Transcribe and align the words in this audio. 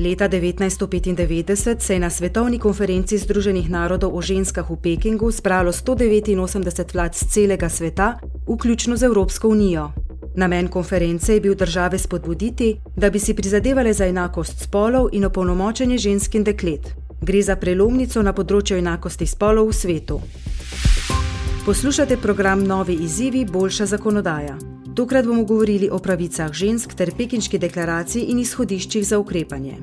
Leta 0.00 0.28
1995 0.28 1.80
se 1.80 1.94
je 1.94 2.00
na 2.00 2.10
svetovni 2.10 2.58
konferenci 2.58 3.18
Združenih 3.18 3.70
narodov 3.70 4.16
o 4.16 4.20
ženskah 4.20 4.70
v 4.70 4.76
Pekingu 4.76 5.30
zbralo 5.30 5.72
189 5.72 6.94
vlad 6.94 7.16
z 7.16 7.24
celega 7.32 7.68
sveta, 7.68 8.18
vključno 8.48 8.96
z 8.96 9.02
Evropsko 9.02 9.48
unijo. 9.48 9.92
Namen 10.36 10.68
konference 10.68 11.34
je 11.34 11.40
bil 11.40 11.54
države 11.54 11.98
spodbuditi, 11.98 12.76
da 12.96 13.10
bi 13.10 13.18
si 13.18 13.34
prizadevale 13.34 13.92
za 13.92 14.06
enakost 14.06 14.60
spolov 14.60 15.08
in 15.12 15.24
opolnomočenje 15.24 15.98
žensk 15.98 16.34
in 16.34 16.44
deklet. 16.44 16.94
Gre 17.20 17.42
za 17.42 17.56
prelomnico 17.56 18.22
na 18.22 18.32
področju 18.32 18.76
enakosti 18.76 19.26
spolov 19.26 19.72
v 19.72 19.72
svetu. 19.72 20.20
Poslušate 21.64 22.16
program 22.16 22.64
Novi 22.64 23.00
izzivi, 23.00 23.44
boljša 23.44 23.86
zakonodaja. 23.86 24.75
Tokrat 24.96 25.26
bomo 25.26 25.44
govorili 25.44 25.90
o 25.92 25.98
pravicah 25.98 26.52
žensk 26.52 26.94
ter 26.96 27.10
pekinški 27.12 27.58
deklaraciji 27.60 28.30
in 28.32 28.38
izhodiščih 28.40 29.04
za 29.04 29.18
ukrepanje. 29.20 29.76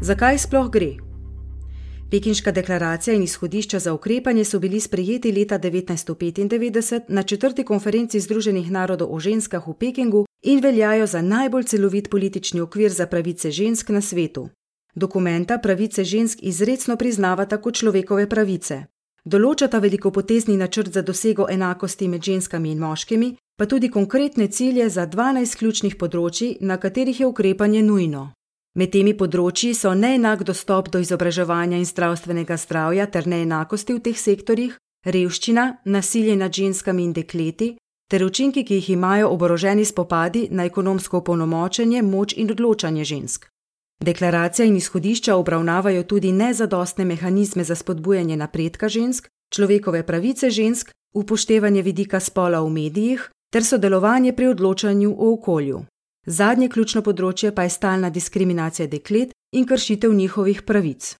Zakaj 0.00 0.40
sploh 0.40 0.72
gre? 0.72 1.07
Pekinška 2.10 2.52
deklaracija 2.52 3.14
in 3.14 3.22
izhodišča 3.22 3.78
za 3.78 3.92
ukrepanje 3.92 4.44
so 4.44 4.58
bili 4.58 4.80
sprejeti 4.80 5.32
leta 5.32 5.58
1995 5.58 7.00
na 7.08 7.22
četrti 7.22 7.64
konferenci 7.64 8.20
Združenih 8.20 8.70
narodov 8.70 9.14
o 9.14 9.20
ženskah 9.20 9.68
v 9.68 9.74
Pekingu 9.74 10.26
in 10.42 10.60
veljajo 10.60 11.06
za 11.06 11.22
najbolj 11.22 11.64
celovit 11.64 12.10
politični 12.10 12.60
okvir 12.60 12.92
za 12.92 13.06
pravice 13.06 13.50
žensk 13.50 13.88
na 13.88 14.00
svetu. 14.00 14.48
Dokumenta 14.94 15.58
pravice 15.58 16.04
žensk 16.04 16.38
izredno 16.42 16.96
priznavata 16.96 17.56
kot 17.56 17.74
človekove 17.74 18.28
pravice. 18.28 18.84
Določata 19.24 19.78
velikopotezni 19.78 20.56
načrt 20.56 20.92
za 20.92 21.02
dosego 21.02 21.46
enakosti 21.50 22.08
med 22.08 22.22
ženskami 22.22 22.72
in 22.72 22.78
moškimi, 22.78 23.36
pa 23.58 23.66
tudi 23.66 23.90
konkretne 23.90 24.46
cilje 24.46 24.88
za 24.88 25.06
12 25.06 25.58
ključnih 25.58 25.96
področji, 25.96 26.56
na 26.60 26.76
katerih 26.76 27.20
je 27.20 27.26
ukrepanje 27.26 27.82
nujno. 27.82 28.37
Med 28.78 28.92
temi 28.94 29.10
področji 29.18 29.72
so 29.74 29.90
neenak 29.90 30.44
dostop 30.46 30.86
do 30.94 31.00
izobraževanja 31.02 31.80
in 31.80 31.86
zdravstvenega 31.88 32.54
zdravja 32.62 33.08
ter 33.10 33.26
neenakosti 33.26 33.96
v 33.96 34.02
teh 34.06 34.18
sektorjih, 34.20 34.76
revščina, 35.02 35.64
nasilje 35.84 36.36
nad 36.38 36.54
ženskami 36.54 37.02
in 37.08 37.16
dekleti, 37.16 37.72
ter 38.06 38.22
učinki, 38.22 38.62
ki 38.62 38.78
jih 38.78 38.92
imajo 38.94 39.32
oboroženi 39.34 39.84
spopadi 39.84 40.46
na 40.54 40.68
ekonomsko 40.70 41.18
opolnomočenje, 41.24 42.04
moč 42.06 42.36
in 42.38 42.54
odločanje 42.54 43.04
žensk. 43.04 43.50
Deklaracija 43.98 44.70
in 44.70 44.78
izhodišča 44.78 45.34
obravnavajo 45.34 46.06
tudi 46.06 46.30
nezadostne 46.30 47.04
mehanizme 47.04 47.64
za 47.64 47.74
spodbujanje 47.74 48.38
napredka 48.38 48.86
žensk, 48.88 49.26
človekove 49.50 50.06
pravice 50.06 50.54
žensk, 50.54 50.94
upoštevanje 51.18 51.82
vidika 51.82 52.20
spola 52.20 52.62
v 52.62 52.70
medijih 52.70 53.26
ter 53.50 53.64
sodelovanje 53.64 54.36
pri 54.38 54.54
odločanju 54.54 55.16
o 55.18 55.34
okolju. 55.34 55.82
Zadnje 56.28 56.66
ključno 56.68 57.00
področje 57.00 57.54
pa 57.56 57.64
je 57.64 57.70
stalna 57.72 58.10
diskriminacija 58.12 58.86
deklet 58.86 59.30
in 59.56 59.64
kršitev 59.66 60.12
njihovih 60.12 60.60
pravic. 60.68 61.14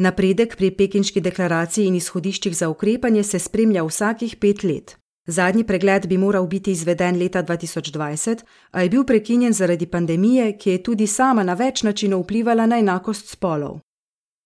Napredek 0.00 0.54
pri 0.56 0.70
pekinški 0.78 1.20
deklaraciji 1.20 1.84
in 1.90 1.98
izhodiščih 1.98 2.56
za 2.56 2.70
ukrepanje 2.72 3.24
se 3.24 3.38
spremlja 3.38 3.84
vsakih 3.84 4.36
pet 4.40 4.64
let. 4.64 4.94
Zadnji 5.28 5.64
pregled 5.68 6.06
bi 6.08 6.16
moral 6.16 6.46
biti 6.46 6.72
izveden 6.72 7.18
leta 7.20 7.42
2020, 7.42 8.44
a 8.72 8.82
je 8.82 8.88
bil 8.88 9.04
prekinjen 9.04 9.52
zaradi 9.52 9.86
pandemije, 9.86 10.56
ki 10.56 10.70
je 10.70 10.82
tudi 10.82 11.06
sama 11.06 11.44
na 11.44 11.54
več 11.54 11.82
načinov 11.82 12.24
vplivala 12.24 12.66
na 12.66 12.78
enakost 12.78 13.28
spolov. 13.36 13.80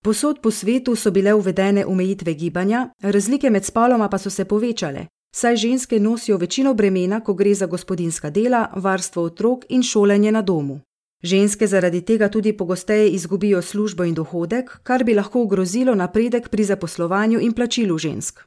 Posod 0.02 0.40
po 0.42 0.50
svetu 0.50 0.96
so 0.96 1.10
bile 1.10 1.34
uvedene 1.34 1.86
omejitve 1.86 2.34
gibanja, 2.34 2.88
razlike 3.02 3.50
med 3.50 3.64
spoloma 3.64 4.08
pa 4.08 4.18
so 4.18 4.30
se 4.30 4.44
povečale, 4.44 5.06
saj 5.32 5.56
ženske 5.56 6.00
nosijo 6.00 6.36
večino 6.36 6.74
bremena, 6.74 7.20
ko 7.20 7.34
gre 7.34 7.54
za 7.54 7.66
gospodinska 7.66 8.30
dela, 8.30 8.68
varstvo 8.76 9.22
otrok 9.22 9.64
in 9.68 9.82
šolanje 9.82 10.32
na 10.32 10.42
domu. 10.42 10.80
Ženske 11.22 11.66
zaradi 11.66 12.00
tega 12.00 12.28
tudi 12.28 12.52
pogosteje 12.52 13.10
izgubijo 13.10 13.62
službo 13.62 14.04
in 14.04 14.14
dohodek, 14.14 14.80
kar 14.82 15.04
bi 15.04 15.14
lahko 15.14 15.42
ogrozilo 15.42 15.94
napredek 15.94 16.48
pri 16.48 16.64
zaposlovanju 16.64 17.40
in 17.40 17.52
plačilu 17.52 17.98
žensk. 17.98 18.40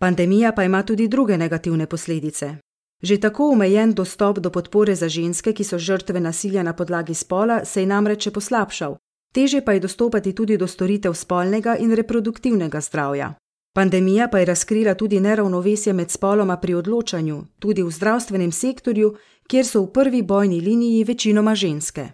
Pandemija 0.00 0.52
pa 0.52 0.64
ima 0.64 0.82
tudi 0.82 1.08
druge 1.08 1.38
negativne 1.38 1.86
posledice. 1.86 2.56
Že 3.02 3.20
tako 3.20 3.50
omejen 3.50 3.92
dostop 3.92 4.38
do 4.38 4.50
podpore 4.50 4.94
za 4.94 5.08
ženske, 5.08 5.52
ki 5.52 5.64
so 5.64 5.78
žrtve 5.78 6.20
nasilja 6.20 6.62
na 6.62 6.72
podlagi 6.72 7.14
spola, 7.14 7.64
se 7.64 7.80
je 7.80 7.86
namreč 7.86 8.28
poslabšal, 8.28 8.96
teže 9.34 9.60
pa 9.60 9.72
je 9.72 9.80
dostopati 9.80 10.32
tudi 10.32 10.56
do 10.56 10.66
storitev 10.66 11.14
spolnega 11.14 11.76
in 11.76 11.92
reproduktivnega 11.92 12.80
zdravja. 12.80 13.34
Pandemija 13.72 14.28
pa 14.28 14.38
je 14.38 14.44
razkrila 14.44 14.94
tudi 14.94 15.20
neravnovesje 15.20 15.92
med 15.92 16.10
spoloma 16.10 16.56
pri 16.56 16.74
odločanju, 16.74 17.44
tudi 17.58 17.82
v 17.82 17.90
zdravstvenem 17.90 18.52
sektorju, 18.52 19.14
kjer 19.46 19.66
so 19.66 19.82
v 19.82 19.92
prvi 19.92 20.22
bojni 20.22 20.60
liniji 20.60 21.04
večinoma 21.04 21.54
ženske. 21.54 22.08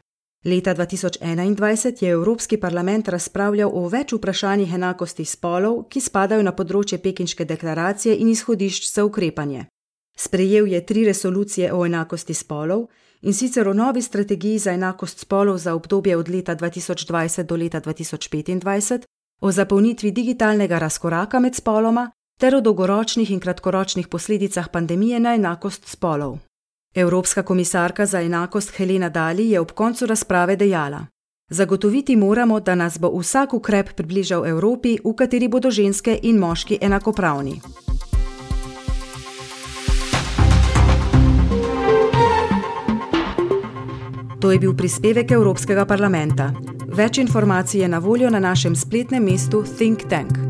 Leta 0.44 0.74
2021 0.74 2.04
je 2.04 2.10
Evropski 2.10 2.56
parlament 2.56 3.08
razpravljal 3.08 3.70
o 3.74 3.88
več 3.88 4.12
vprašanjih 4.12 4.74
enakosti 4.74 5.24
spolov, 5.24 5.88
ki 5.88 6.00
spadajo 6.00 6.42
na 6.42 6.52
področje 6.52 6.98
Pekinške 6.98 7.44
deklaracije 7.44 8.14
in 8.16 8.28
izhodišč 8.28 8.92
za 8.92 9.04
ukrepanje. 9.04 9.66
Sprejel 10.16 10.68
je 10.68 10.86
tri 10.86 11.04
resolucije 11.04 11.72
o 11.72 11.84
enakosti 11.86 12.34
spolov 12.34 12.86
in 13.22 13.34
sicer 13.34 13.68
o 13.68 13.72
novi 13.72 14.02
strategiji 14.02 14.58
za 14.58 14.72
enakost 14.72 15.18
spolov 15.18 15.58
za 15.58 15.74
obdobje 15.74 16.16
od 16.16 16.28
leta 16.28 16.56
2020 16.56 17.42
do 17.42 17.56
leta 17.56 17.80
2025, 17.80 19.04
o 19.40 19.52
zapolnitvi 19.52 20.10
digitalnega 20.10 20.78
razkoraka 20.78 21.40
med 21.40 21.54
spoloma 21.54 22.10
ter 22.40 22.54
o 22.54 22.60
dolgoročnih 22.60 23.30
in 23.30 23.40
kratkoročnih 23.40 24.08
posledicah 24.08 24.68
pandemije 24.68 25.20
na 25.20 25.34
enakost 25.34 25.88
spolov. 25.88 26.38
Evropska 26.94 27.42
komisarka 27.42 28.06
za 28.06 28.20
enakost 28.20 28.76
Helena 28.76 29.08
Dali 29.08 29.50
je 29.50 29.60
ob 29.60 29.72
koncu 29.72 30.06
razprave 30.06 30.56
dejala: 30.56 31.06
Zagotoviti 31.50 32.16
moramo, 32.16 32.60
da 32.60 32.74
nas 32.74 32.98
bo 32.98 33.18
vsak 33.18 33.54
ukrep 33.54 33.94
približal 33.96 34.46
Evropi, 34.46 34.98
v 35.04 35.14
kateri 35.14 35.48
bodo 35.48 35.70
ženske 35.70 36.18
in 36.22 36.38
moški 36.38 36.78
enakopravni. 36.80 37.60
To 44.40 44.52
je 44.52 44.58
bil 44.58 44.76
prispevek 44.76 45.30
Evropskega 45.30 45.84
parlamenta. 45.86 46.52
Več 46.96 47.18
informacij 47.18 47.80
je 47.80 47.88
na 47.88 47.98
voljo 47.98 48.30
na 48.30 48.38
našem 48.38 48.74
spletnem 48.74 49.24
mestu 49.24 49.62
Think 49.76 50.08
Tank. 50.08 50.45